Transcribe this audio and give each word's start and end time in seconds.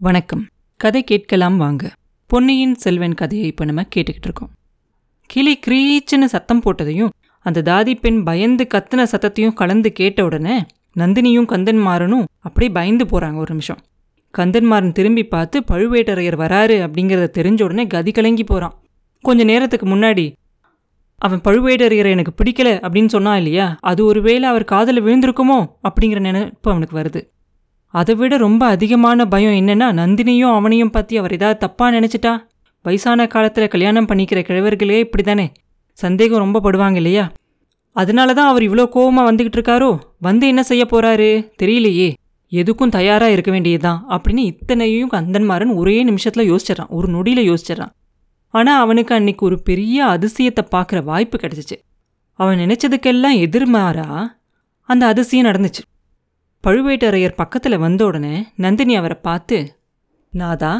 வணக்கம். 0.00 0.46
கதை 0.76 1.04
கேட்கலாம் 1.04 1.56
வாங்க. 1.56 1.92
பொன்னியின் 2.26 2.74
செல்வன் 2.74 3.14
கதையை 3.14 3.46
இப்போ 3.46 3.64
நம்ம 3.64 3.82
கேட்டுக்கிட்டு 3.82 4.28
இருக்கோம். 4.28 4.50
கிளி 5.26 5.58
கிரீச்சுன்னு 5.66 6.24
சத்தம் 6.24 6.62
போட்டதையும் 6.62 7.08
அந்த 7.40 7.62
தாதி 7.62 7.94
பெண் 8.00 8.22
பயந்து 8.22 8.66
கத்துன 8.74 9.06
சத்தத்தையும் 9.12 9.52
கலந்து 9.52 9.92
கேட்ட 9.92 10.24
உடனே 10.24 10.58
நந்தினியும் 10.96 11.48
கந்தன்மாறனும் 11.48 12.24
அப்படியே 12.38 12.72
பயந்து 12.72 13.04
போகிறாங்க 13.04 13.34
ஒரு 13.34 13.46
நிமிஷம். 13.48 13.78
கந்தன்மாறன் 14.38 14.92
திரும்பி 14.92 15.24
பார்த்து 15.24 15.60
பழுவேட்டரையர் 15.60 16.38
வராரு 16.44 16.76
அப்படிங்கிறத 16.86 17.28
தெரிஞ்ச 17.38 17.62
உடனே 17.62 17.86
கதி 17.86 18.10
கலங்கி 18.10 18.44
போகிறான் 18.44 18.80
கொஞ்ச 19.20 19.44
நேரத்துக்கு 19.44 19.86
முன்னாடி 19.86 20.32
அவன் 21.16 21.40
பழுவேட்டரையரை 21.40 22.10
எனக்கு 22.10 22.44
பிடிக்கல 22.44 22.66
அப்படின்னு 22.66 23.06
சொன்னா 23.06 23.36
இல்லையா? 23.36 23.76
அது 23.80 24.04
ஒருவேளை 24.04 24.48
அவர் 24.48 24.64
காதில் 24.64 25.02
விழுந்திருக்குமோ 25.02 25.66
அப்படிங்கிற 25.88 26.20
நினைப்பு 26.20 26.70
அவனுக்கு 26.70 26.98
வருது. 26.98 27.37
அதை 27.94 28.14
விட 28.14 28.36
ரொம்ப 28.36 28.66
அதிகமான 28.66 29.26
பயம் 29.26 29.52
என்னன்னா 29.52 29.86
நந்தினியும் 30.00 30.54
அவனையும் 30.54 30.90
பற்றி 30.90 31.16
அவர் 31.16 31.32
ஏதாவது 31.32 31.58
தப்பாக 31.66 31.90
நினச்சிட்டா? 31.96 32.42
வயசான 32.82 33.26
காலத்தில் 33.26 33.68
கல்யாணம் 33.68 34.06
பண்ணிக்கிற 34.06 34.40
கிழவர்களே 34.48 34.98
இப்படி 34.98 35.22
தானே 35.22 35.52
சந்தேகம் 35.92 36.38
ரொம்ப 36.38 36.60
படுவாங்க 36.60 36.94
இல்லையா? 36.94 37.32
அதனால 37.92 38.34
தான் 38.34 38.48
அவர் 38.48 38.62
இவ்வளோ 38.62 38.84
கோவமா 38.94 39.22
வந்துக்கிட்டு 39.28 39.58
இருக்காரோ? 39.58 39.98
வந்து 40.18 40.46
என்ன 40.46 40.62
செய்ய 40.62 40.86
போறாரு? 40.90 41.50
தெரியலையே. 41.62 42.12
எதுக்கும் 42.52 42.88
தயாராக 42.88 43.32
இருக்க 43.32 43.50
வேண்டியதுதான் 43.50 44.04
அப்படின்னு 44.08 44.44
இத்தனையும் 44.44 45.10
கந்தன்மாறன் 45.10 45.74
ஒரே 45.74 46.02
நிமிஷத்தில் 46.02 46.50
யோசிச்சிடறான். 46.52 46.88
ஒரு 46.88 47.08
நொடியில 47.08 47.40
யோசிச்சிடறான். 47.50 47.92
ஆனால் 48.48 48.80
அவனுக்கு 48.80 49.14
அன்னைக்கு 49.14 49.46
ஒரு 49.46 49.62
பெரிய 49.62 50.04
அதிசயத்தை 50.04 50.62
பார்க்குற 50.70 51.04
வாய்ப்பு 51.04 51.38
கிடைச்சிச்சு. 51.38 51.76
அவன் 52.32 52.58
நினச்சதுக்கெல்லாம் 52.58 53.38
எதிர்மாறா 53.46 54.26
அந்த 54.82 55.06
அதிசயம் 55.06 55.46
நடந்துச்சு. 55.46 55.82
பழுவேட்டரையர் 56.64 57.40
பக்கத்துல 57.42 57.78
வந்த 57.78 58.04
உடனே 58.04 58.34
நந்தினி 58.56 58.94
அவரை 58.96 59.16
பார்த்து 59.22 59.58
நாதா 60.32 60.72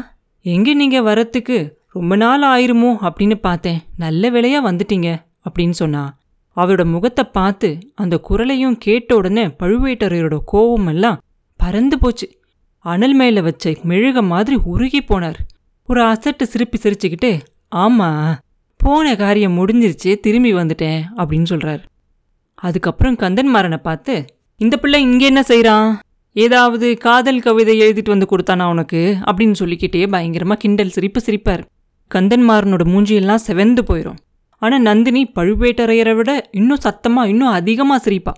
எங்கே 0.45 0.73
நீங்க 0.73 0.97
வரத்துக்கு 1.01 1.57
ரொம்ப 1.87 2.15
நாள் 2.15 2.43
ஆயிருமோ 2.43 2.89
அப்படின்னு 3.07 3.35
பார்த்தேன். 3.35 3.79
நல்ல 3.97 4.29
வேலையாக 4.29 4.71
வந்துட்டீங்க 4.71 5.09
அப்படின்னு 5.45 5.75
சொன்னா. 5.81 6.03
அவரோட 6.57 6.83
முகத்தை 6.85 7.23
பார்த்து 7.31 7.69
அந்த 7.95 8.15
குரலையும் 8.17 8.77
கேட்ட 8.77 9.15
உடனே 9.15 9.45
பழுவேட்டரையரோட 9.47 10.37
கோபம் 10.45 10.87
எல்லாம் 10.87 11.21
பறந்து 11.59 11.99
போச்சு. 11.99 12.27
அனல் 12.85 13.13
மேல 13.13 13.41
வச்ச 13.41 13.71
மெழுக 13.83 14.21
மாதிரி 14.23 14.55
உருகி 14.65 15.01
போனார். 15.01 15.39
ஒரு 15.89 16.01
அசட்டு 16.03 16.45
சிரிப்பி 16.53 16.77
சிரிச்சுக்கிட்டு 16.81 17.31
ஆமா 17.75 18.09
போன 18.77 19.15
காரியம் 19.15 19.57
முடிஞ்சிருச்சு 19.57 20.11
திரும்பி 20.19 20.51
வந்துட்டேன் 20.53 21.01
அப்படின்னு 21.15 21.43
சொல்கிறார் 21.43 21.81
அதுக்கப்புறம் 22.55 23.17
கந்தன்மாரனை 23.17 23.77
பார்த்து 23.77 24.13
இந்த 24.59 24.77
பிள்ளை 24.77 25.01
இங்கே 25.01 25.25
என்ன 25.25 25.41
செய்கிறான் 25.43 25.89
ஏதாவது 26.35 26.97
காதல் 26.97 27.41
கவிதை 27.41 27.73
எழுதிட்டு 27.81 28.11
வந்து 28.13 28.27
கொடுத்தானா 28.31 28.65
உனக்கு? 28.69 29.01
அப்படின்னு 29.25 29.51
சொல்லிக்கிட்டே 29.51 30.07
பயங்கரமாக 30.07 30.59
கிண்டல் 30.59 30.89
சிரிப்பு 30.89 31.19
சிரிப்பார். 31.25 31.63
கந்தன்மாறனோட 32.11 32.83
மூஞ்சியெல்லாம் 32.93 33.45
செவந்து 33.47 33.83
போயிடும் 33.89 34.19
ஆனால் 34.61 34.81
நந்தினி 34.81 35.21
பழுவேட்டரையரை 35.35 36.15
விட 36.15 36.31
இன்னும் 36.51 36.83
சத்தமாக 36.87 37.29
இன்னும் 37.29 37.49
அதிகமாக 37.49 38.03
சிரிப்பா. 38.05 38.33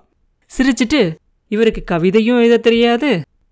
சிரிச்சிட்டு 0.52 1.02
இவருக்கு 1.48 1.84
கவிதையும் 1.92 2.40
எழுத 2.42 2.58
தெரியாது 2.58 3.10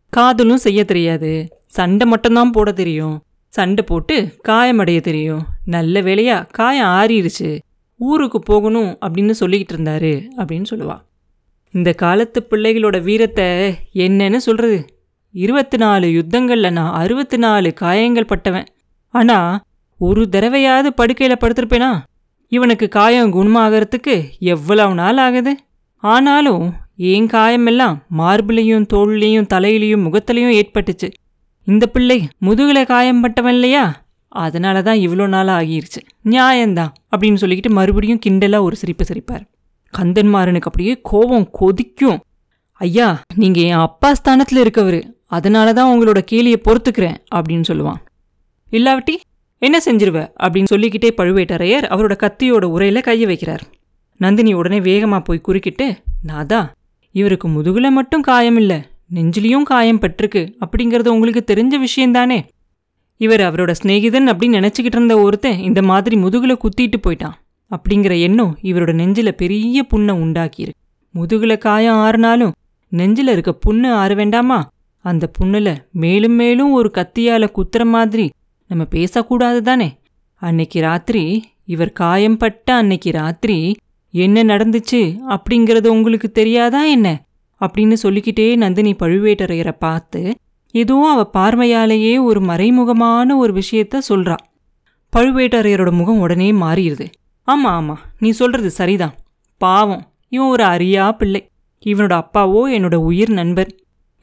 காதலும் 0.09 0.63
செய்ய 0.67 0.83
தெரியாது. 0.83 1.31
சண்டை 1.65 2.07
மட்டும்தான் 2.07 2.51
போட 2.51 2.69
தெரியும். 2.71 3.17
சண்டை 3.53 3.83
போட்டு 3.87 4.15
காயமடைய 4.47 4.99
தெரியும். 5.01 5.43
நல்ல 5.65 6.01
வேலையா 6.01 6.37
காயம் 6.51 6.91
ஆறிடுச்சு 6.99 7.59
ஊருக்கு 7.99 8.39
போகணும் 8.39 8.91
அப்படின்னு 9.05 9.33
சொல்லிக்கிட்டு 9.39 9.75
இருந்தாரு 9.77 10.13
அப்படின்னு 10.37 10.67
சொல்லுவா. 10.69 10.97
இந்த 11.71 11.93
காலத்து 11.93 12.47
பிள்ளைகளோட 12.49 13.01
வீரத்தை 13.01 13.45
என்னன்னு 13.93 14.37
சொல்றது? 14.37 14.85
இருபத்தி 15.31 15.77
நாலு 15.77 16.07
யுத்தங்கள்ல 16.07 16.71
நான் 16.71 16.93
அறுபத்தி 16.93 17.37
நாலு 17.37 17.73
காயங்கள் 17.73 18.25
பட்டவன். 18.25 18.65
ஆனா 19.09 19.61
ஒரு 19.97 20.27
தடவையாவது 20.31 20.89
படுக்கையில 20.97 21.35
படுத்திருப்பேனா? 21.41 21.97
இவனுக்கு 22.47 22.87
காயம் 22.87 23.33
குணமாகறதுக்கு 23.33 24.23
எவ்வளவு 24.39 24.93
நாள் 24.93 25.17
ஆகுது? 25.17 25.57
ஆனாலும் 25.95 26.73
என் 26.95 27.25
காயமெல்லாம் 27.25 27.97
மார்பிலையும் 28.17 28.85
தோல்லையும் 28.93 29.47
தலையிலையும் 29.53 30.05
முகத்திலையும் 30.05 30.61
ஏற்பட்டுச்சு. 30.61 31.11
இந்த 31.65 31.87
பிள்ளை 31.87 32.27
முதுகில் 32.37 32.85
காயம் 32.85 33.21
பட்டவன் 33.21 33.53
இல்லையா? 33.53 34.07
அதனால 34.27 34.81
தான் 34.81 34.97
இவ்வளோ 34.97 35.27
நாள் 35.27 35.47
ஆகிருச்சு. 35.47 36.01
நியாயந்தான் 36.25 36.93
அப்படின்னு 37.17 37.35
சொல்லிக்கிட்டு 37.41 37.69
மறுபடியும் 37.69 38.19
கிண்டலா 38.25 38.61
ஒரு 38.61 38.75
சிரிப்பு 38.75 39.05
சிரிப்பார். 39.13 39.45
கந்தன்மாறனுக்கு 39.97 40.61
அப்படியே 40.61 40.99
கோபம் 41.01 41.49
கொதிக்கும். 41.51 42.19
ஐயா 42.71 43.21
நீங்க 43.35 43.61
என் 43.61 43.71
அப்பா 43.71 44.11
ஸ்தானத்துல 44.11 44.55
இருக்கவரு. 44.55 45.03
அதனால 45.25 45.73
தான் 45.73 45.99
உங்களோட 45.99 46.21
கேலியை 46.31 46.55
பொறுத்துக்கிறேன் 46.63 47.17
அப்படின்னு 47.35 47.63
சொல்லுவான். 47.67 47.99
இல்லாவட்டி 48.71 49.15
என்ன 49.57 49.77
செஞ்சிருவ? 49.85 50.27
அப்படின்னு 50.43 50.63
சொல்லிக்கிட்டே 50.63 51.13
பழுவேட்டரையர் 51.17 51.83
அவரோட 51.83 52.15
கத்தியோட 52.23 52.65
உரையில 52.65 52.97
கைய 53.01 53.27
வைக்கிறார். 53.27 53.59
நந்தினி 54.17 54.53
உடனே 54.53 54.79
வேகமா 54.79 55.19
போய் 55.19 55.39
குறுக்கிட்டு 55.39 55.95
நாதா 56.23 56.71
இவருக்கு 57.11 57.47
முதுகுல 57.47 57.89
மட்டும் 57.89 58.21
காயம் 58.21 58.57
இல்ல 58.57 58.87
நெஞ்சிலையும் 59.13 59.63
காயம் 59.63 59.99
பட்டிருக்கு 59.99 60.53
அப்படிங்கறது 60.65 61.07
உங்களுக்கு 61.07 61.53
தெரிஞ்ச 61.53 61.85
விஷயந்தானே 61.85 62.43
இவர் 63.17 63.39
அவரோட 63.39 63.73
சிநேகிதன் 63.83 64.29
அப்படின்னு 64.29 64.57
நினச்சிக்கிட்டு 64.59 64.95
இருந்த 64.95 65.19
ஒருத்தன் 65.19 65.59
இந்த 65.59 65.81
மாதிரி 65.81 66.15
முதுகுல 66.15 66.55
குத்திட்டு 66.55 66.93
போயிட்டான். 67.07 67.33
அப்படிங்கிற 67.69 68.19
எண்ணம் 68.21 68.57
இவரோட 68.61 68.91
நெஞ்சில 68.93 69.31
பெரிய 69.31 69.83
புண்ணை 69.83 70.15
உண்டாக்கியிருக்கு. 70.15 70.77
முதுகுல 71.15 71.57
காயம் 71.57 71.95
ஆறுனாலும் 71.95 72.51
நெஞ்சில் 72.89 73.27
இருக்க 73.27 73.57
புண்ணு 73.65 73.91
ஆற 73.91 74.15
வேண்டாமா? 74.15 74.69
அந்த 74.97 75.31
புண்ணுல 75.39 75.77
மேலும் 75.91 76.31
மேலும் 76.31 76.71
ஒரு 76.71 76.91
கத்தியால 76.93 77.47
குத்துற 77.53 77.85
மாதிரி 77.85 78.31
நம்ம 78.67 78.85
பேசக்கூடாது 78.85 79.61
தானே? 79.61 79.99
அன்னைக்கு 80.35 80.81
ராத்திரி 80.81 81.43
இவர் 81.65 81.91
காயம் 81.91 82.37
பட்ட 82.37 82.73
அன்னைக்கு 82.73 83.11
ராத்திரி 83.11 83.77
என்ன 84.11 84.43
நடந்துச்சு 84.43 85.17
அப்படிங்கறது 85.27 85.87
உங்களுக்கு 85.87 86.31
தெரியாதா 86.31 86.83
என்ன? 86.83 87.23
அப்படின்னு 87.61 87.93
சொல்லிக்கிட்டே 87.93 88.55
நந்தினி 88.55 88.93
பழுவேட்டரையரை 88.93 89.71
பார்த்து 89.71 90.35
ஏதோ 90.71 90.95
அவ 91.11 91.25
பார்வையாலேயே 91.25 92.17
ஒரு 92.17 92.39
மறைமுகமான 92.39 93.35
ஒரு 93.35 93.61
விஷயத்த 93.61 93.99
சொல்றா. 94.09 94.35
பழுவேட்டரையரோட 95.17 95.91
முகம் 95.91 96.19
உடனே 96.19 96.51
மாறிடுது. 96.51 97.05
ஆமாம் 97.51 97.75
ஆமாம் 97.79 98.01
நீ 98.19 98.29
சொல்கிறது 98.31 98.69
சரிதான். 98.71 99.13
பாவம். 99.61 100.03
இவன் 100.35 100.51
ஒரு 100.55 100.63
அரியா 100.63 101.05
பிள்ளை. 101.19 101.41
இவனோட 101.85 102.13
அப்பாவோ 102.23 102.61
என்னோட 102.75 102.95
உயிர் 103.09 103.31
நண்பர். 103.39 103.69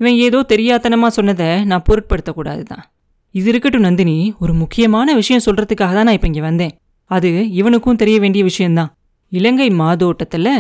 இவன் 0.00 0.16
ஏதோ 0.26 0.38
தெரியாதனமாக 0.53 1.12
சொன்னதை 1.19 1.48
நான் 1.65 1.86
பொருட்படுத்தக்கூடாது 1.88 2.62
தான் 2.62 2.84
இது 3.34 3.48
இருக்கட்டும் 3.53 3.86
நந்தினி. 3.88 4.16
ஒரு 4.41 4.53
முக்கியமான 4.53 5.15
விஷயம் 5.15 5.44
சொல்றதுக்காக 5.47 5.92
தான் 5.94 6.06
நான் 6.09 6.16
இப்போ 6.19 6.28
இங்கே 6.32 6.44
வந்தேன். 6.48 6.75
அது 7.10 7.31
இவனுக்கும் 7.60 8.00
தெரிய 8.03 8.16
வேண்டிய 8.20 8.42
விஷயந்தான் 8.44 8.91
இலங்கை 9.32 9.69
மாதோட்டத்தில் 9.82 10.53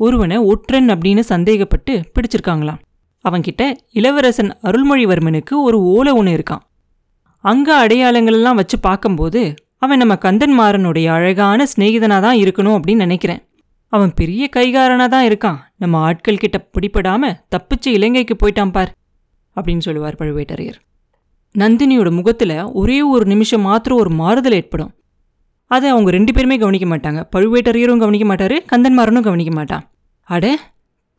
ஒருவனை 0.00 0.36
ஒற்றன் 0.52 0.88
அப்படின்னு 0.94 1.22
சந்தேகப்பட்டு 1.32 1.92
பிடிச்சிருக்காங்களாம். 2.14 2.80
அவன்கிட்ட 3.24 3.62
இளவரசன் 3.98 4.50
அருள்மொழிவர்மனுக்கு 4.68 5.54
ஒரு 5.66 5.78
ஓலை 5.94 6.12
ஒன்று 6.12 6.36
இருக்கான் 6.38 6.64
அங்க 7.44 7.68
அடையாளங்களெல்லாம் 7.84 8.58
வச்சு 8.60 8.76
பார்க்கும்போது 8.80 9.40
அவன் 9.78 9.98
நம்ம 9.98 10.14
கந்தன்மாறனுடைய 10.14 11.06
அழகான 11.06 11.66
சிநேகிதனாக 11.76 12.20
தான் 12.20 12.36
இருக்கணும் 12.36 12.78
அப்படின்னு 12.78 12.96
நினைக்கிறேன். 12.96 13.42
அவன் 13.86 14.14
பெரிய 14.14 14.48
கைகாரனாக 14.56 15.08
தான் 15.08 15.28
இருக்கான். 15.28 15.58
நம்ம 15.76 15.98
ஆட்கள் 15.98 16.36
கிட்ட 16.36 16.68
பிடிபடாம 16.72 17.34
தப்பிச்சு 17.56 17.88
இலங்கைக்கு 17.88 18.36
போயிட்டான் 18.36 18.72
பார் 18.72 18.92
அப்படின்னு 19.56 19.78
சொல்லுவார் 19.78 20.14
பழுவேட்டரையர். 20.14 20.78
நந்தினியோட 21.58 22.10
முகத்தில் 22.10 22.62
ஒரே 22.62 23.02
ஒரு 23.02 23.24
நிமிஷம் 23.24 23.60
மாத்திரம் 23.60 23.98
ஒரு 23.98 24.10
மாறுதல் 24.10 24.52
ஏற்படும். 24.52 24.94
அதை 25.66 25.90
அவங்க 25.90 26.10
ரெண்டு 26.10 26.32
பேருமே 26.32 26.56
கவனிக்க 26.56 26.96
மாட்டாங்க. 26.96 27.24
பழுவேட்டரையரும் 27.36 27.98
கவனிக்க 27.98 28.34
மாட்டாரு 28.34 28.56
கந்தன்மாரனும் 28.72 29.22
கவனிக்க 29.22 29.54
மாட்டான். 29.54 29.90
அட 30.22 30.58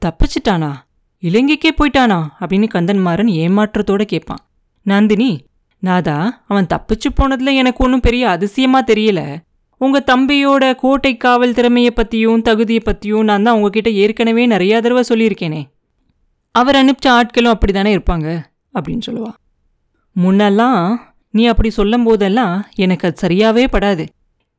தப்பிச்சிட்டானா? 0.05 0.73
இலங்கைக்கே 1.21 1.69
போயிட்டானா? 1.77 2.27
அப்படின்னு 2.39 2.67
கந்தன்மாறன் 2.73 3.31
ஏமாற்றத்தோட 3.45 4.01
கேட்பான். 4.01 4.37
நந்தினி 4.81 5.43
நாதா 5.79 6.43
அவன் 6.47 6.67
தப்பிச்சு 6.73 7.09
போனதுல 7.15 7.53
எனக்கு 7.53 7.83
ஒன்றும் 7.83 7.99
பெரிய 7.99 8.29
அதிசயமாக 8.29 8.93
தெரியல. 8.93 9.37
உங்கள் 9.77 10.07
தம்பியோட 10.11 10.75
கோட்டை 10.75 11.17
காவல் 11.17 11.53
திறமையை 11.53 11.91
பற்றியும் 11.91 12.41
தகுதியை 12.41 12.81
பற்றியும் 12.81 13.23
நான் 13.23 13.43
தான் 13.43 13.55
உங்ககிட்ட 13.55 13.89
ஏற்கனவே 13.89 14.47
நிறையா 14.47 14.79
தடவை 14.79 15.03
சொல்லியிருக்கேனே. 15.09 15.63
அவர் 16.51 16.75
அனுப்பிச்ச 16.75 17.09
ஆட்களும் 17.09 17.53
அப்படி 17.55 17.73
தானே 17.73 17.95
இருப்பாங்க? 17.95 18.41
அப்படின்னு 18.79 19.01
சொல்லுவா. 19.05 19.31
முன்னெல்லாம் 20.15 20.97
நீ 21.31 21.45
அப்படி 21.45 21.69
சொல்லும் 21.69 22.03
போதெல்லாம் 22.03 22.67
எனக்கு 22.75 23.07
அது 23.07 23.27
சரியாவே 23.27 23.67
படாது. 23.71 24.05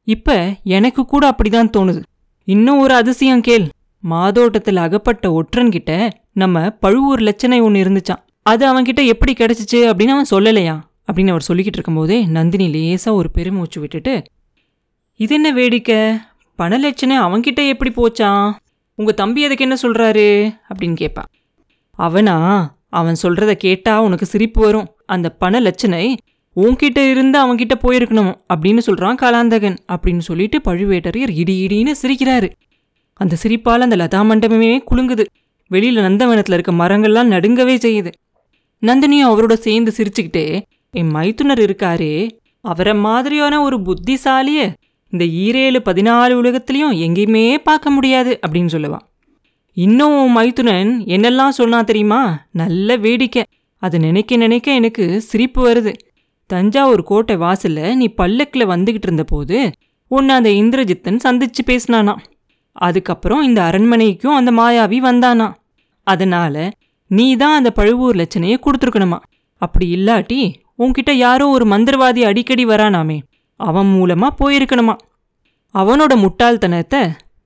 இப்போ 0.05 0.55
எனக்கு 0.65 1.05
கூட 1.05 1.31
அப்படிதான் 1.31 1.73
தோணுது. 1.77 2.03
இன்னும் 2.45 2.79
ஒரு 2.79 2.95
அதிசயம் 2.95 3.41
கேள். 3.41 3.69
மாதோட்டத்தில் 4.03 4.77
அகப்பட்ட 4.77 5.25
ஒற்றன்கிட்ட 5.31 6.11
நம்ம 6.33 6.71
பழுவூர் 6.71 7.21
லட்சணை 7.21 7.63
ஒன்று 7.63 7.85
இருந்துச்சான் 7.85 8.23
அது 8.43 8.63
அவன்கிட்ட 8.67 9.07
எப்படி 9.07 9.33
கிடச்சிச்சு 9.33 9.81
அப்படின்னு 9.91 10.15
அவன் 10.15 10.31
சொல்லலையா 10.31 10.81
அப்படின்னு 11.11 11.29
அவர் 11.29 11.47
சொல்லிக்கிட்டு 11.49 11.79
இருக்கும்போதே 11.79 12.25
நந்தினி 12.27 12.69
லேசாக 12.69 13.17
ஒரு 13.17 13.31
பெருமூச்சு 13.31 13.81
விட்டுட்டு 13.81 14.23
இது 15.17 15.35
என்ன 15.35 15.53
வேடிக்கை? 15.53 15.97
பணலட்சணை 16.59 17.17
அவன்கிட்ட 17.25 17.61
எப்படி 17.69 17.91
போச்சான் 17.91 18.53
உங்கள் 18.95 19.15
தம்பி 19.15 19.45
அதுக்கு 19.45 19.65
என்ன 19.65 19.77
சொல்கிறாரு 19.83 20.27
அப்படின்னு 20.71 20.95
கேட்பான் 20.95 21.29
அவனா? 21.91 22.37
அவன் 22.89 23.17
சொல்கிறத 23.23 23.53
கேட்டால் 23.53 24.03
உனக்கு 24.03 24.27
சிரிப்பு 24.27 24.61
வரும். 24.63 24.89
அந்த 25.07 25.31
பண 25.31 25.61
லட்சணை 25.61 26.17
உன்கிட்ட 26.57 27.11
இருந்து 27.11 27.37
அவன்கிட்ட 27.43 27.75
போயிருக்கணும் 27.83 28.33
அப்படின்னு 28.55 28.79
சொல்கிறான் 28.79 29.19
காலாந்தகன் 29.23 29.77
அப்படின்னு 29.89 30.19
சொல்லிட்டு 30.19 30.59
பழுவேட்டரையர் 30.59 31.35
இடி 31.35 31.67
இடின்னு 31.67 31.95
சிரிக்கிறாரு. 32.03 32.49
அந்த 33.15 33.37
சிரிப்பால் 33.43 33.85
அந்த 33.87 33.97
லதா 33.97 34.21
மண்டபமே 34.31 34.73
குலுங்குது. 34.91 35.25
வெளியில் 35.69 36.03
நந்தவனத்தில் 36.03 36.53
இருக்க 36.53 36.73
மரங்கள்லாம் 36.73 37.33
நடுங்கவே 37.35 37.77
செய்யுது. 37.77 38.13
நந்தினியும் 38.83 39.31
அவரோட 39.31 39.53
சேர்ந்து 39.53 39.93
சிரிச்சுக்கிட்டே 39.97 40.47
என் 40.95 41.09
மைத்துனர் 41.09 41.59
இருக்காரே 41.59 42.15
அவரை 42.65 42.95
மாதிரியான 42.95 43.63
ஒரு 43.63 43.77
புத்திசாலிய 43.83 44.61
இந்த 45.13 45.25
ஈரேழு 45.25 45.79
பதினாலு 45.85 46.35
உலகத்திலையும் 46.41 46.97
எங்கேயுமே 47.07 47.57
பார்க்க 47.59 47.91
முடியாது 47.91 48.39
அப்படின்னு 48.47 48.73
சொல்லுவான். 48.73 49.05
இன்னும் 49.77 50.37
மைத்துனன் 50.37 50.91
என்னெல்லாம் 51.07 51.49
சொன்னா 51.49 51.83
தெரியுமா? 51.83 52.21
நல்ல 52.53 52.97
வேடிக்கை. 52.97 53.43
அது 53.83 53.99
நினைக்க 53.99 54.37
நினைக்க 54.37 54.73
எனக்கு 54.73 55.21
சிரிப்பு 55.21 55.61
வருது. 55.69 55.93
தஞ்சாவூர் 56.47 57.03
கோட்டை 57.03 57.37
வாசலில் 57.37 57.97
நீ 57.97 58.07
பல்லக்கில் 58.09 58.69
வந்துகிட்டு 58.69 59.09
இருந்தபோது 59.09 59.59
உன்னை 60.11 60.35
அந்த 60.35 60.51
இந்திரஜித்தன் 60.51 61.25
சந்திச்சு 61.25 61.63
பேசினானா 61.67 62.17
அதுக்கப்புறம் 62.77 63.43
இந்த 63.43 63.63
அரண்மனைக்கும் 63.63 64.35
அந்த 64.35 64.51
மாயாவி 64.53 64.99
வந்தானா 65.01 65.53
அதனால் 66.07 66.63
நீ 67.07 67.37
தான் 67.37 67.57
அந்த 67.57 67.71
பழுவூர் 67.71 68.17
லட்சணையை 68.17 68.57
கொடுத்துருக்கணுமா? 68.65 69.19
அப்படி 69.63 69.87
இல்லாட்டி 69.95 70.41
உன்கிட்ட 70.81 71.11
யாரோ 71.11 71.47
ஒரு 71.49 71.65
மந்திரவாதி 71.67 72.23
அடிக்கடி 72.25 72.65
வரானாமே. 72.67 73.19
அவன் 73.61 73.89
மூலமாக 73.95 74.39
போயிருக்கணுமா? 74.41 74.95
அவனோட 75.75 76.13
முட்டாள்தனத்தை 76.25 77.03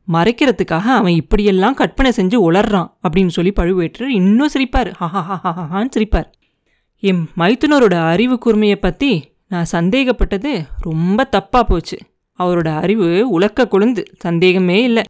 மறைக்கிறதுக்காக 0.09 0.87
அவன் 0.99 1.15
இப்படியெல்லாம் 1.15 1.75
கற்பனை 1.75 2.11
செஞ்சு 2.17 2.39
உளர்றான் 2.49 2.89
அப்படின்னு 3.05 3.33
சொல்லி 3.37 3.53
பழுவேற்றர் 3.61 4.11
இன்னும் 4.21 4.53
சிரிப்பார். 4.55 4.91
ஹஹான்னு 5.01 5.95
சிரிப்பார். 5.97 6.29
என் 7.03 7.23
மைத்துனரோட 7.41 7.95
அறிவு 8.11 8.37
கூர்மையை 8.45 8.77
பற்றி 8.77 9.11
நான் 9.49 9.73
சந்தேகப்பட்டது 9.73 10.53
ரொம்ப 10.81 11.29
தப்பாக 11.37 11.63
போச்சு. 11.63 11.97
அவரோட 12.39 12.69
அறிவு 12.77 13.09
உலக்க 13.29 13.69
கொழுந்து 13.73 14.03
சந்தேகமே 14.19 14.79
இல்லை. 14.83 15.05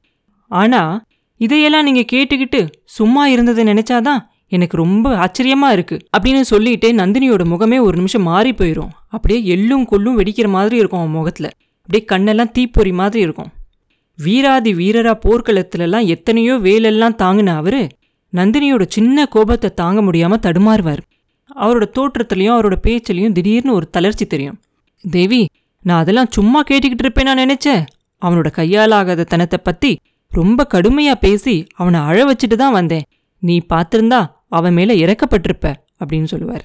ஆனால் 0.51 0.95
இதையெல்லாம் 1.41 1.87
நீங்கள் 1.89 2.11
கேட்டுக்கிட்டு 2.13 2.61
சும்மா 2.97 3.23
இருந்ததை 3.27 3.63
நினச்சாதான் 3.65 4.23
எனக்கு 4.53 4.77
ரொம்ப 4.77 5.07
ஆச்சரியமா 5.25 5.69
இருக்கு 5.71 5.97
அப்படின்னு 6.17 6.43
சொல்லிட்டு 6.51 6.89
நந்தினியோட 6.93 7.43
முகமே 7.53 7.79
ஒரு 7.81 7.95
நிமிஷம் 7.97 8.27
மாறி 8.31 8.53
போயிடும் 8.53 8.93
அப்படியே 9.09 9.41
எள்ளும் 9.55 9.85
கொள்ளும் 9.85 10.19
வெடிக்கிற 10.19 10.49
மாதிரி 10.49 10.77
இருக்கும் 10.77 11.01
அவன் 11.01 11.17
முகத்துல. 11.19 11.49
அப்படியே 11.89 12.03
கண்ணெல்லாம் 12.13 12.51
தீப்பொறி 12.51 12.93
மாதிரி 12.93 13.21
இருக்கும். 13.23 13.51
வீராதி 14.19 14.73
வீரரா 14.75 15.15
போர்க்களத்துலலாம் 15.25 16.07
எத்தனையோ 16.07 16.55
வேலெல்லாம் 16.57 17.17
தாங்கின 17.23 17.55
அவரு 17.57 17.83
நந்தினியோட 18.33 18.85
சின்ன 18.89 19.27
கோபத்தை 19.27 19.71
தாங்க 19.75 20.01
முடியாம 20.03 20.39
தடுமாறுவார். 20.47 21.03
அவரோட 21.57 21.87
தோற்றத்துலையும் 21.97 22.55
அவரோட 22.57 22.77
பேச்சிலையும் 22.87 23.33
திடீர்னு 23.33 23.73
ஒரு 23.73 23.87
தளர்ச்சி 23.91 24.27
தெரியும். 24.27 24.59
தேவி 25.05 25.41
நான் 25.85 26.01
அதெல்லாம் 26.01 26.31
சும்மா 26.31 26.61
கேட்டுக்கிட்டு 26.63 27.05
இருப்பேன் 27.07 27.29
நான் 27.29 27.43
நினைச்சேன். 27.45 27.83
அவனோட 28.23 28.49
கையாலாகாத 28.57 29.27
தனத்தை 29.33 29.59
பத்தி 29.63 29.91
ரொம்ப 30.33 30.67
கடுமையா 30.75 31.15
பேசி 31.21 31.55
அவனை 31.75 32.01
அழ 32.01 32.19
வச்சுட்டு 32.25 32.57
தான் 32.63 32.73
வந்தேன். 32.73 33.05
நீ 33.47 33.55
பார்த்திருந்தா 33.73 34.21
அவன் 34.49 34.73
மேலே 34.73 34.95
இறக்கப்பட்டிருப்ப 35.05 35.67
அப்படின்னு 36.01 36.29
சொல்லுவார். 36.33 36.65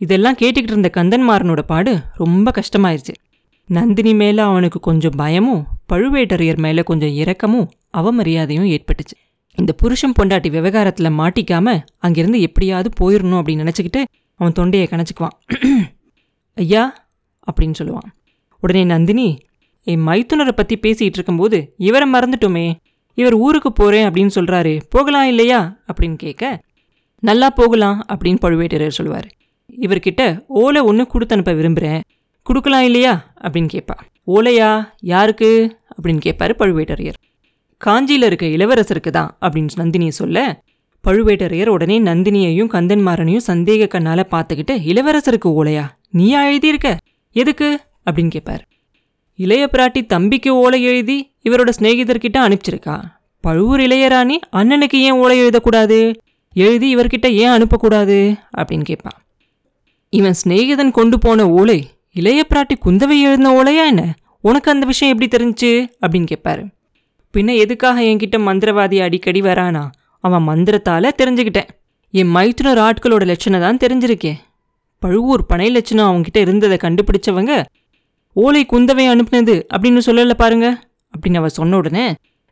இதெல்லாம் 0.00 0.38
கேட்டுக்கிட்டு 0.40 0.72
இருந்த 0.74 0.90
கந்தன்மாரனோட 0.96 1.62
பாடு 1.62 1.92
ரொம்ப 2.14 2.52
கஷ்டமாயிருச்சு. 2.58 3.14
நந்தினி 3.68 4.12
மேலே 4.14 4.42
அவனுக்கு 4.42 4.78
கொஞ்சம் 4.80 5.16
பயமும் 5.16 5.62
பழுவேட்டரையர் 5.92 6.60
மேலே 6.64 6.82
கொஞ்சம் 6.82 7.14
இரக்கமும் 7.22 7.68
அவமரியாதையும் 7.98 8.70
ஏற்பட்டுச்சு. 8.74 9.16
இந்த 9.58 9.72
புருஷன் 9.72 10.16
பொண்டாட்டி 10.18 10.48
விவகாரத்தில் 10.50 11.16
மாட்டிக்காம 11.18 11.74
அங்கிருந்து 11.98 12.38
எப்படியாவது 12.40 12.88
போயிடணும் 13.00 13.40
அப்படின்னு 13.40 13.64
நினச்சிக்கிட்டு 13.64 14.00
அவன் 14.40 14.56
தொண்டையை 14.58 14.86
கணச்சிக்குவான் 14.90 15.36
ஐயா 16.64 16.82
அப்படின்னு 17.46 17.78
சொல்லுவான். 17.80 18.08
உடனே 18.62 18.82
நந்தினி 18.84 19.28
என் 19.86 20.04
மைத்துனரை 20.08 20.52
பற்றி 20.52 20.76
பேசிகிட்டு 20.82 21.18
இருக்கும்போது 21.18 21.58
இவரை 21.78 22.06
மறந்துட்டோமே 22.12 22.66
இவர் 23.14 23.32
ஊருக்கு 23.32 23.72
போகிறேன் 23.72 24.10
அப்படின்னு 24.10 24.30
சொல்கிறாரு 24.34 24.80
போகலாம் 24.90 25.26
இல்லையா? 25.26 25.76
அப்படின்னு 25.92 26.14
கேட்க 26.14 26.62
நல்லா 27.18 27.50
போகலாம் 27.50 28.06
அப்படின்னு 28.08 28.38
பழுவேட்டரையர் 28.42 28.88
சொல்லுவார் 28.88 29.28
இவர்கிட்ட 29.80 30.44
ஓலை 30.46 30.80
ஒன்று 30.80 31.06
கொடுத்து 31.06 31.34
அனுப்ப 31.34 31.52
விரும்புகிறேன் 31.52 32.02
கொடுக்கலாம் 32.42 32.84
இல்லையா? 32.84 33.32
அப்படின்னு 33.40 33.68
கேட்பா. 33.72 33.96
ஓலையா? 34.26 34.88
யாருக்கு? 35.00 35.78
அப்படின்னு 36.02 36.20
கேட்பாரு 36.24 36.52
பழுவேட்டரையர். 36.58 37.14
காஞ்சியில் 37.78 38.22
இருக்க 38.22 38.46
இளவரசருக்கு 38.46 39.10
தான் 39.10 39.36
அப்படின்னு 39.40 39.68
நந்தினி 39.76 40.10
சொல்ல 40.10 40.62
பழுவேட்டரையர் 41.08 41.66
உடனே 41.66 42.00
நந்தினியையும் 42.00 42.68
கந்தன்மாரனையும் 42.72 43.46
சந்தேக 43.46 43.86
கண்ணால் 43.86 44.28
பார்த்துக்கிட்டு 44.30 44.70
இளவரசருக்கு 44.70 45.44
ஓலையா? 45.44 45.84
நீயா 46.10 46.46
எழுதியிருக்க? 46.46 46.96
எதுக்கு? 47.32 47.80
அப்படின்னு 48.10 48.30
கேட்பார். 48.30 48.68
இளைய 49.36 49.68
பிராட்டி 49.72 50.06
தம்பிக்கு 50.06 50.54
ஓலை 50.54 50.82
எழுதி 50.82 51.33
இவரோட 51.44 51.70
சிநேகிதர்கிட்ட 51.78 52.38
அனுப்பிச்சிருக்கா? 52.46 52.96
பழுவூர் 53.44 53.80
இளையராணி 53.80 54.36
அண்ணனுக்கு 54.52 54.98
ஏன் 55.06 55.18
ஓலை 55.22 55.36
எழுதக்கூடாது? 55.40 55.98
எழுதி 56.56 56.96
இவர்கிட்ட 56.96 57.26
ஏன் 57.32 57.50
அனுப்பக்கூடாது? 57.50 58.18
அப்படின்னு 58.56 58.84
கேட்பான் 58.84 59.18
இவன் 60.12 60.38
சிநேகிதன் 60.44 60.90
கொண்டு 60.90 61.18
போன 61.18 61.50
ஓலை 61.50 61.78
இளைய 62.12 62.46
பிராட்டி 62.48 62.76
குந்தவை 62.84 63.16
எழுதின 63.20 63.52
ஓலையா 63.62 63.84
என்ன? 63.86 64.14
உனக்கு 64.40 64.70
அந்த 64.70 64.86
விஷயம் 64.86 65.12
எப்படி 65.14 65.30
தெரிஞ்சுச்சு 65.36 65.70
அப்படின்னு 66.02 66.26
கேட்பாரு. 66.32 66.64
பின்ன 67.34 67.56
எதுக்காக 67.56 68.00
என்கிட்ட 68.00 68.36
மந்திரவாதி 68.48 69.02
அடிக்கடி 69.02 69.40
வரானா? 69.40 69.84
அவன் 70.24 70.42
மந்திரத்தால் 70.42 71.16
தெரிஞ்சுக்கிட்டேன். 71.22 71.70
என் 72.14 72.30
மைத்துனர் 72.30 72.78
ஆட்களோட 72.78 73.24
லட்சணம் 73.24 73.60
தான் 73.60 73.76
தெரிஞ்சிருக்கேன் 73.76 74.38
பழுவூர் 75.02 75.46
பனை 75.46 75.70
லட்சணம் 75.70 76.08
அவங்ககிட்ட 76.08 76.38
இருந்ததை 76.38 76.76
கண்டுபிடிச்சவங்க 76.82 77.52
ஓலை 78.36 78.66
குந்தவை 78.72 79.04
அனுப்புனது 79.12 79.54
அப்படின்னு 79.74 80.00
சொல்லலை 80.06 80.34
பாருங்கள் 80.34 80.76
அப்படின்னு 81.14 81.40
அவ 81.42 81.48
சொன்ன 81.48 81.76
உடனே 81.76 82.06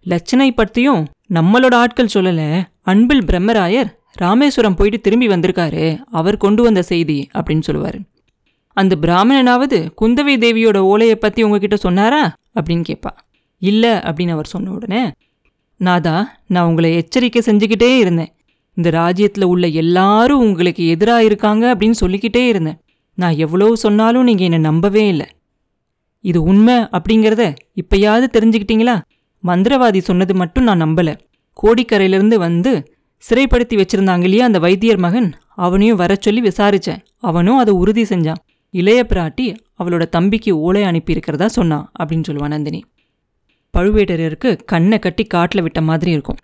லட்சணை 0.07 0.51
பற்றியும் 0.51 1.03
நம்மளோட 1.31 1.75
ஆட்கள் 1.75 2.15
சொல்லலை. 2.15 2.49
அன்பில் 2.83 3.25
பிரம்மராயர் 3.25 3.91
ராமேஸ்வரம் 4.13 4.75
போயிட்டு 4.75 5.01
திரும்பி 5.01 5.29
வந்திருக்காரு. 5.29 5.85
அவர் 6.11 6.37
கொண்டு 6.37 6.63
வந்த 6.63 6.83
செய்தி 6.83 7.19
அப்படின்னு 7.35 7.61
சொல்லுவார். 7.61 7.99
அந்த 8.77 8.97
பிராமணனாவது 9.01 9.79
குந்தவை 10.01 10.35
தேவியோட 10.45 10.77
ஓலையை 10.77 11.17
பற்றி 11.17 11.43
உங்ககிட்ட 11.43 11.77
சொன்னாரா? 11.77 12.23
அப்படின்னு 12.55 12.85
கேட்பா 12.89 13.13
இல்லை 13.63 13.91
அப்படின்னு 13.91 14.31
அவர் 14.31 14.47
சொன்ன 14.47 14.71
உடனே 14.71 15.03
நாதா 15.81 16.17
நான் 16.47 16.67
உங்களை 16.67 16.95
எச்சரிக்கை 16.95 17.43
செஞ்சுக்கிட்டே 17.47 17.91
இருந்தேன். 17.99 18.33
இந்த 18.77 18.91
ராஜ்யத்தில் 18.91 19.45
உள்ள 19.45 19.67
எல்லாரும் 19.67 20.39
உங்களுக்கு 20.39 20.89
எதிராக 20.89 21.25
இருக்காங்க 21.25 21.75
அப்படின்னு 21.75 21.91
சொல்லிக்கிட்டே 21.91 22.49
இருந்தேன். 22.49 22.79
நான் 23.19 23.37
எவ்வளோ 23.37 23.75
சொன்னாலும் 23.77 24.23
நீங்கள் 24.23 24.45
என்னை 24.45 24.61
நம்பவே 24.61 25.09
இல்லை. 25.09 25.27
இது 26.25 26.43
உண்மை 26.43 26.75
அப்படிங்கிறத 26.75 27.43
இப்பயாவது 27.75 28.27
தெரிஞ்சுக்கிட்டீங்களா? 28.33 28.95
மந்திரவாதி 29.45 29.99
சொன்னது 29.99 30.35
மட்டும் 30.35 30.65
நான் 30.65 30.83
நம்பல. 30.83 31.11
கோடிக்கரையிலிருந்து 31.63 32.35
வந்து 32.35 32.73
சிறைப்படுத்தி 33.23 33.75
வச்சிருந்தாங்க 33.75 34.23
இல்லையா 34.23 34.45
அந்த 34.45 34.59
வைத்தியர் 34.59 34.97
மகன்? 34.97 35.29
அவனையும் 35.49 35.97
வர 35.97 36.13
சொல்லி 36.21 36.41
விசாரிச்சேன். 36.41 37.01
அவனும் 37.19 37.57
அதை 37.57 37.75
உறுதி 37.75 38.03
செஞ்சான். 38.03 38.41
இளைய 38.75 39.07
பிராட்டி 39.09 39.47
அவளோட 39.79 40.05
தம்பிக்கு 40.09 40.53
ஓலை 40.59 40.83
அனுப்பியிருக்கிறதா 40.83 41.47
சொன்னான் 41.47 41.91
அப்படின்னு 41.99 42.29
சொல்லுவான் 42.29 42.55
நந்தினி. 42.55 42.81
பழுவேட்டரையருக்கு 43.75 44.51
கண்ணை 44.65 44.99
கட்டி 44.99 45.25
காட்டில் 45.25 45.63
விட்ட 45.63 45.81
மாதிரி 45.83 46.11
இருக்கும். 46.11 46.37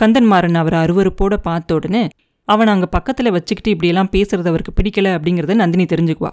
கந்தன்மாறன் 0.00 0.54
அவரை 0.54 0.78
அருவருப்போட 0.80 1.36
பார்த்த 1.36 1.74
உடனே 1.74 2.08
அவன் 2.48 2.66
அங்கே 2.66 2.88
பக்கத்தில் 2.90 3.30
வச்சுக்கிட்டு 3.30 3.70
இப்படியெல்லாம் 3.70 4.10
பேசுறது 4.12 4.48
அவருக்கு 4.50 4.72
பிடிக்கல 4.76 5.10
அப்படிங்கிறத 5.16 5.54
நந்தினி 5.54 5.84
தெரிஞ்சுக்குவா. 5.84 6.32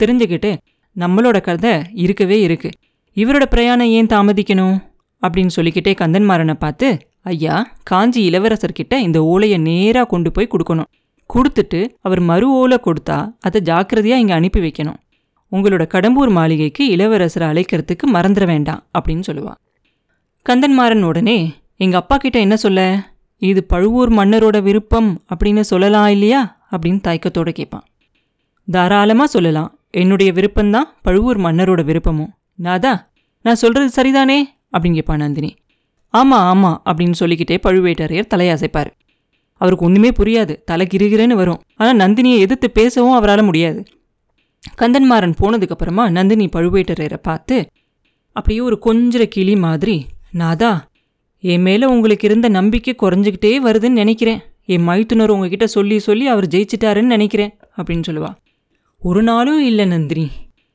தெரிஞ்சுக்கிட்டு 0.00 0.50
நம்மளோட 1.00 1.40
கதை 1.40 1.82
இருக்கவே 1.94 2.40
இருக்கு. 2.40 2.70
இவரோட 3.16 3.44
பிரயாணம் 3.44 3.86
ஏன் 3.86 4.06
தாமதிக்கணும்? 4.06 4.76
அப்படின்னு 5.22 5.46
சொல்லிக்கிட்டே 5.46 5.94
கந்தன்மாறனை 6.00 6.54
பார்த்து 6.54 6.98
ஐயா 7.22 7.72
காஞ்சி 7.82 8.30
இளவரசர்கிட்ட 8.30 8.94
இந்த 8.94 9.24
ஓலையை 9.24 9.58
நேராக 9.58 10.06
கொண்டு 10.06 10.32
போய் 10.32 10.48
கொடுக்கணும். 10.50 10.88
கொடுத்துட்டு 11.30 11.88
அவர் 12.00 12.20
மறு 12.20 12.50
ஓலை 12.50 12.78
கொடுத்தா 12.84 13.32
அதை 13.40 13.60
ஜாக்கிரதையாக 13.60 14.20
இங்கே 14.20 14.32
அனுப்பி 14.32 14.60
வைக்கணும். 14.60 14.98
உங்களோட 15.52 15.84
கடம்பூர் 15.94 16.30
மாளிகைக்கு 16.30 16.96
இளவரசரை 16.96 17.46
அழைக்கிறதுக்கு 17.52 18.06
மறந்துட 18.12 18.46
வேண்டாம் 18.46 18.86
அப்படின்னு 18.98 19.22
சொல்லுவான் 19.30 19.58
கந்தன்மாறன் 20.46 21.02
உடனே 21.02 21.52
எங்கள் 21.76 22.00
அப்பா 22.00 22.16
கிட்ட 22.16 22.38
என்ன 22.38 22.56
சொல்ல? 22.56 23.10
இது 23.38 23.64
பழுவூர் 23.64 24.12
மன்னரோட 24.12 24.62
விருப்பம் 24.62 25.24
அப்படின்னு 25.34 25.60
சொல்லலாம் 25.60 26.08
இல்லையா? 26.08 26.60
அப்படின்னு 26.70 27.00
தயக்கத்தோட 27.08 27.50
கேட்பான். 27.50 27.84
தாராளமாக 28.70 29.26
சொல்லலாம். 29.26 29.77
என்னுடைய 29.90 30.32
விருப்பம்தான் 30.32 30.88
பழுவூர் 31.02 31.40
மன்னரோட 31.40 31.84
விருப்பமும் 31.84 32.32
நாதா 32.54 33.10
நான் 33.42 33.54
சொல்றது 33.54 34.02
சரிதானே? 34.02 34.38
அப்படின்னு 34.72 34.92
கேட்பான் 34.92 35.18
நந்தினி. 35.18 35.54
ஆமாம் 36.08 36.46
ஆமாம் 36.46 36.82
அப்படின்னு 36.84 37.12
சொல்லிக்கிட்டே 37.12 37.56
பழுவேட்டரையர் 37.62 38.30
தலையசைப்பார் 38.34 38.90
அவருக்கு 39.60 39.84
ஒன்றுமே 39.84 40.08
புரியாது. 40.08 40.54
தலை 40.64 40.86
கிருகிறேன்னு 40.90 41.34
வரும். 41.34 41.62
ஆனால் 41.76 41.96
நந்தினியை 41.96 42.38
எதிர்த்து 42.38 42.70
பேசவும் 42.70 43.12
அவரால் 43.12 43.42
முடியாது. 43.42 43.84
கந்தன்மாறன் 44.80 45.34
போனதுக்கப்புறமா 45.40 46.10
நந்தினி 46.10 46.48
பழுவேட்டரையரை 46.56 47.16
பார்த்து 47.16 47.66
அப்படியே 48.32 48.60
ஒரு 48.60 48.78
கொஞ்சிற 48.84 49.24
கிளி 49.24 49.56
மாதிரி 49.56 50.06
நாதா 50.32 50.86
என் 51.40 51.62
மேலே 51.62 51.86
உங்களுக்கு 51.86 52.26
இருந்த 52.28 52.48
நம்பிக்கை 52.48 52.94
குறைஞ்சிக்கிட்டே 53.02 53.52
வருதுன்னு 53.64 54.00
நினைக்கிறேன். 54.02 54.40
என் 54.64 54.82
மைத்துனர் 54.82 55.30
உங்ககிட்ட 55.30 55.66
சொல்லி 55.66 55.98
சொல்லி 55.98 56.26
அவர் 56.26 56.46
ஜெயிச்சிட்டாருன்னு 56.46 57.12
நினைக்கிறேன் 57.16 57.56
அப்படின்னு 57.76 58.02
சொல்லுவா. 58.08 58.34
ஒரு 59.00 59.22
நாளும் 59.22 59.64
இல்லை 59.64 59.84
நந்தினி. 59.84 60.30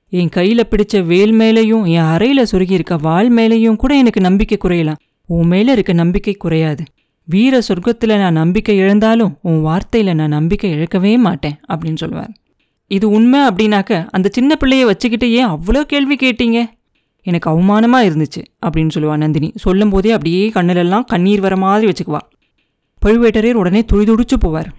என் 0.10 0.30
கையில் 0.30 0.68
பிடிச்ச 0.70 1.06
வேல் 1.06 1.34
மேலேயும் 1.34 1.88
என் 1.88 2.01
அறையில் 2.01 2.46
சொருகி 2.51 2.72
இருக்க 2.72 2.98
மேலேயும் 2.98 3.75
கூட 3.75 3.96
எனக்கு 3.96 4.22
நம்பிக்கை 4.22 4.58
குறையலாம். 4.58 4.96
உன் 5.25 5.48
மேலே 5.48 5.72
இருக்க 5.72 5.94
நம்பிக்கை 5.94 6.34
குறையாது. 6.34 6.84
வீர 7.24 7.62
சொர்க்கத்தில் 7.68 8.18
நான் 8.18 8.34
நம்பிக்கை 8.34 8.77
இழந்தாலும் 8.77 9.38
உன் 9.42 9.65
வார்த்தையில் 9.65 10.13
நான் 10.13 10.30
நம்பிக்கை 10.30 10.74
இழக்கவே 10.74 11.18
மாட்டேன் 11.18 11.60
அப்படின்னு 11.70 11.96
சொல்லுவார். 11.96 12.32
இது 12.88 13.10
உண்மை 13.10 13.39
அப்படின்னாக்க 13.39 14.08
அந்த 14.12 14.30
சின்ன 14.32 14.56
பிள்ளையை 14.56 14.86
வச்சுக்கிட்டு 14.86 15.32
ஏன் 15.32 15.48
அவ்வளோ 15.48 15.82
கேள்வி 15.82 16.15
கேட்டீங்க? 16.15 16.65
எனக்கு 17.22 17.50
அவமானமாக 17.50 18.10
இருந்துச்சு 18.10 18.42
அப்படின்னு 18.65 18.89
சொல்லுவா 18.94 19.18
நந்தினி. 19.18 19.51
சொல்லும் 19.56 19.89
போதே 19.89 20.12
அப்படியே 20.12 20.50
கண்ணிலெல்லாம் 20.50 21.06
கண்ணீர் 21.06 21.39
வர 21.39 21.58
மாதிரி 21.58 21.92
வச்சுக்குவா. 21.92 22.20
பழுவேட்டரையர் 23.06 23.62
உடனே 23.63 23.84
துடிதுடிச்சு 23.94 24.38
போவார். 24.42 24.72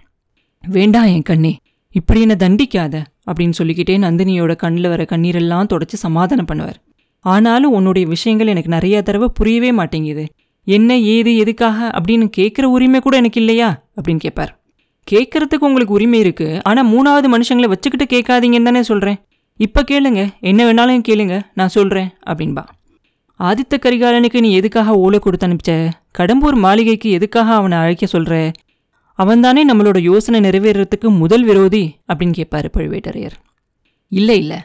வேண்டாம் 0.68 1.04
என் 1.04 1.22
கண்ணே 1.22 1.58
இப்படி 1.94 2.20
என்னை 2.20 2.36
தண்டிக்காத 2.36 2.94
அப்படின்னு 3.26 3.56
சொல்லிக்கிட்டே 3.58 3.94
நந்தினியோட 3.98 4.56
கண்ணில் 4.56 4.88
வர 4.88 5.02
கண்ணீரெல்லாம் 5.10 5.68
தொடச்சி 5.72 5.96
சமாதானம் 6.04 6.48
பண்ணுவார். 6.52 6.78
ஆனாலும் 7.24 7.72
உன்னுடைய 7.72 8.08
விஷயங்கள் 8.08 8.46
எனக்கு 8.46 8.68
நிறைய 8.68 9.02
தடவை 9.02 9.28
புரியவே 9.34 9.72
மாட்டேங்குது. 9.72 10.24
என்ன 10.66 10.98
ஏது 11.14 11.36
எதுக்காக 11.36 11.88
அப்படின்னு 11.98 12.26
கேட்குற 12.36 12.62
உரிமை 12.62 13.00
கூட 13.00 13.16
எனக்கு 13.16 13.40
இல்லையா? 13.40 13.68
அப்படின்னு 13.96 14.16
கேட்பார் 14.16 14.52
கேட்கறதுக்கு 15.06 15.68
உங்களுக்கு 15.68 15.94
உரிமை 15.94 16.18
இருக்கு. 16.18 16.48
ஆனால் 16.62 16.88
மூணாவது 16.88 17.28
மனுஷங்களை 17.34 17.68
வச்சுக்கிட்டு 17.68 18.06
கேட்காதீங்கன்னு 18.14 18.62
தானே 18.62 18.82
சொல்கிறேன் 18.82 19.18
இப்போ 19.60 19.80
கேளுங்க. 19.90 20.22
என்ன 20.40 20.60
வேணாலும் 20.68 21.06
கேளுங்க. 21.08 21.34
நான் 21.54 21.74
சொல்கிறேன் 21.76 22.08
அப்படின்பா. 22.26 22.64
ஆதித்த 23.40 23.74
கரிகாலனுக்கு 23.76 24.40
நீ 24.40 24.52
எதுக்காக 24.52 24.92
ஓலை 25.04 25.18
கொடுத்து 25.18 25.46
அனுப்பிச்ச? 25.46 25.72
கடம்பூர் 26.18 26.56
மாளிகைக்கு 26.64 27.08
எதுக்காக 27.10 27.54
அவனை 27.54 27.78
அழைக்க 27.78 28.06
சொல்கிற 28.06 28.34
அவன்தானே 29.18 29.72
நம்மளோட 29.72 29.98
யோசனை 30.00 30.40
நிறைவேறத்துக்கு 30.40 31.08
முதல் 31.08 31.44
விரோதி? 31.44 31.96
அப்படின்னு 32.12 32.32
கேட்பாரு 32.36 32.68
பழுவேட்டரையர். 32.76 33.36
இல்லை 34.08 34.38
இல்லை. 34.38 34.56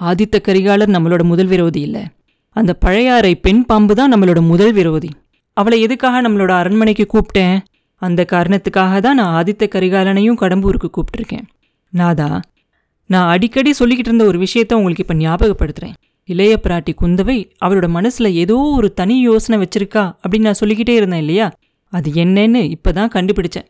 ஆதித்த 0.00 0.36
கரிகாலர் 0.48 0.90
நம்மளோட 0.90 1.22
முதல் 1.22 1.46
விரோதி 1.46 1.80
இல்லை. 1.80 2.02
அந்த 2.48 2.74
பழையாறை 2.74 3.34
பெண் 3.34 3.64
பாம்பு 3.64 3.94
தான் 3.94 4.12
நம்மளோட 4.12 4.40
முதல் 4.40 4.72
விரோதி. 4.72 5.10
அவளை 5.52 5.80
எதுக்காக 5.80 6.28
நம்மளோட 6.28 6.48
அரண்மனைக்கு 6.48 7.06
கூப்பிட்டேன்? 7.12 7.58
அந்த 8.02 8.26
காரணத்துக்காக 8.32 9.00
தான் 9.00 9.14
நான் 9.14 9.44
ஆதித்த 9.44 9.66
கரிகாலனையும் 9.74 10.40
கடம்பூருக்கு 10.40 10.88
கூப்பிட்டுருக்கேன். 10.96 11.46
நாதா 11.90 12.40
நான் 13.06 13.28
அடிக்கடி 13.28 13.74
சொல்லிக்கிட்டு 13.78 14.10
இருந்த 14.10 14.24
ஒரு 14.24 14.38
விஷயத்த 14.38 14.74
உங்களுக்கு 14.74 15.04
இப்போ 15.06 15.14
ஞாபகப்படுத்துகிறேன் 15.14 15.92
இளைய 16.24 16.60
பிராட்டி 16.62 16.92
குந்தவை 17.00 17.50
அவளோட 17.64 17.88
மனசில் 17.88 18.32
ஏதோ 18.32 18.56
ஒரு 18.56 18.94
தனி 18.94 19.20
யோசனை 19.20 19.66
வச்சிருக்கா 19.66 20.12
அப்படின்னு 20.22 20.40
நான் 20.40 20.54
சொல்லிக்கிட்டே 20.54 20.94
இருந்தேன் 20.94 21.18
இல்லையா? 21.18 21.52
அது 21.88 22.10
என்னன்னு 22.10 22.74
இப்பதான் 22.74 23.12
கண்டுபிடிச்சேன். 23.14 23.66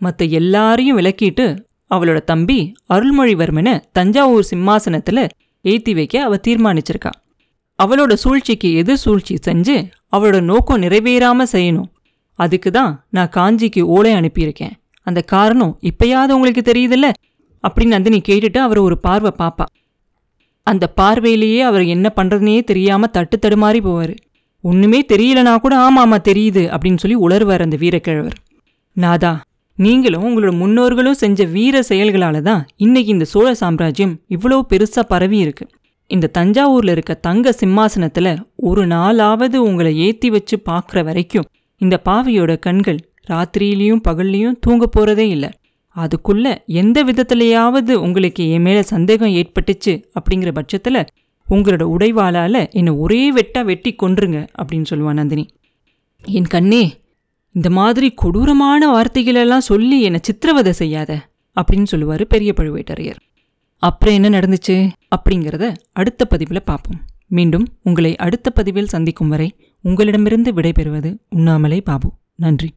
மற்ற 0.00 0.24
எல்லாரையும் 0.38 0.98
விளக்கிட்டு 0.98 1.46
அவளோட 1.90 2.18
தம்பி 2.24 2.58
அருள்மொழிவர்மனை 2.94 3.74
தஞ்சாவூர் 3.92 4.48
சிம்மாசனத்தில் 4.50 5.22
ஏற்றி 5.64 5.92
வைக்க 5.94 6.14
அவள் 6.22 6.44
தீர்மானிச்சிருக்கா. 6.46 7.12
அவளோட 7.78 8.12
சூழ்ச்சிக்கு 8.14 8.68
எதிர் 8.72 9.02
சூழ்ச்சி 9.04 9.34
செஞ்சு 9.46 9.76
அவளோட 10.16 10.38
நோக்கம் 10.42 10.82
நிறைவேறாமல் 10.82 11.52
செய்யணும். 11.52 11.88
அதுக்கு 12.38 12.70
தான் 12.70 12.92
நான் 13.10 13.32
காஞ்சிக்கு 13.36 13.82
ஓலை 13.96 14.12
அனுப்பியிருக்கேன். 14.12 14.74
அந்த 15.06 15.20
காரணம் 15.34 15.72
இப்பயாவது 15.82 16.32
உங்களுக்கு 16.32 16.62
தெரியுதுல்ல? 16.62 17.08
அப்படின்னு 17.64 17.94
நந்தினி 17.96 18.18
கேட்டுட்டு 18.28 18.58
அவர் 18.58 18.78
ஒரு 18.78 18.96
பார்வை 18.98 19.30
பார்ப்பா 19.38 19.66
அந்த 20.66 20.84
பார்வையிலேயே 21.00 21.60
அவர் 21.60 21.84
என்ன 21.86 22.06
பண்ணுறதுனே 22.16 22.56
தெரியாமல் 22.64 23.10
தட்டு 23.10 23.36
தடுமாறி 23.36 23.80
போவார். 23.82 24.14
ஒன்றுமே 24.64 25.00
தெரியலனா 25.12 25.52
கூட 25.56 25.74
ஆமாம் 25.76 26.02
ஆமாம் 26.04 26.24
தெரியுது 26.24 26.62
அப்படின்னு 26.74 27.02
சொல்லி 27.02 27.16
உளருவார் 27.16 27.64
அந்த 27.66 27.76
வீரக்கிழவர். 27.76 28.36
நாதா 28.96 29.32
நீங்களும் 29.78 30.22
உங்களோட 30.26 30.52
முன்னோர்களும் 30.60 31.18
செஞ்ச 31.22 31.44
வீர 31.44 31.82
செயல்களால 31.88 32.36
தான் 32.40 32.62
இன்னைக்கு 32.76 33.10
இந்த 33.12 33.24
சோழ 33.24 33.54
சாம்ராஜ்யம் 33.54 34.14
இவ்வளோ 34.28 34.58
பெருசாக 34.70 35.04
பரவி 35.08 35.38
இருக்கு. 35.38 35.64
இந்த 36.10 36.30
தஞ்சாவூரில் 36.38 36.92
இருக்க 36.94 37.14
தங்க 37.26 37.52
சிம்மாசனத்தில் 37.52 38.30
ஒரு 38.68 38.86
நாளாவது 38.86 39.58
உங்களை 39.68 39.92
ஏற்றி 39.98 40.30
வச்சு 40.30 40.56
பார்க்குற 40.70 41.04
வரைக்கும் 41.04 41.46
இந்த 41.80 42.00
பாவியோட 42.04 42.58
கண்கள் 42.58 43.00
ராத்திரியிலையும் 43.30 44.02
பகல்லையும் 44.08 44.58
தூங்க 44.60 44.86
போகிறதே 44.86 45.28
இல்லை. 45.28 45.50
அதுக்குள்ள 45.96 46.46
எந்த 46.80 46.98
விதத்திலையாவது 47.04 47.92
உங்களுக்கு 48.06 48.42
என் 48.50 48.62
மேலே 48.62 48.82
சந்தேகம் 48.82 49.34
ஏற்பட்டுச்சு 49.40 49.92
அப்படிங்கிற 50.18 50.52
பட்சத்தில் 50.52 51.06
உங்களோட 51.48 51.82
உடைவாளால் 51.94 52.60
என்னை 52.70 52.92
ஒரே 52.92 53.22
வெட்டா 53.32 53.60
வெட்டி 53.64 53.90
கொன்றுங்க 54.02 54.38
அப்படின்னு 54.58 54.90
சொல்லுவான் 54.90 55.20
நந்தினி. 55.20 55.44
என் 56.24 56.52
கண்ணே 56.54 56.84
இந்த 57.56 57.70
மாதிரி 57.70 58.12
கொடூரமான 58.12 58.80
வார்த்தைகளெல்லாம் 58.92 59.66
சொல்லி 59.70 60.02
என்னை 60.02 60.20
சித்திரவதை 60.22 60.72
செய்யாத 60.72 61.28
அப்படின்னு 61.56 61.82
சொல்லுவார் 61.82 62.26
பெரிய 62.26 62.52
பழுவேட்டரையர். 62.56 63.16
அப்புறம் 63.78 64.14
என்ன 64.14 64.28
நடந்துச்சு? 64.38 64.90
அப்படிங்கிறத 65.16 65.74
அடுத்த 65.92 66.24
பதிவில் 66.24 66.62
பார்ப்போம். 66.62 67.00
மீண்டும் 67.26 67.66
உங்களை 67.82 68.16
அடுத்த 68.16 68.50
பதிவில் 68.50 68.86
சந்திக்கும் 68.86 69.28
வரை 69.28 69.56
உங்களிடமிருந்து 69.82 70.52
விடைபெறுவது 70.52 71.16
உண்ணாமலே 71.28 71.80
பாபு. 71.80 72.12
நன்றி. 72.34 72.70